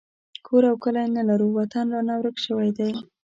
[0.45, 2.91] کور او کلی نه لرو وطن رانه ورک شوی دی